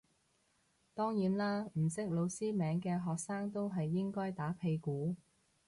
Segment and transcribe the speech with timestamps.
[0.95, 5.15] 當然啦唔識老師名嘅學生都係應該打屁股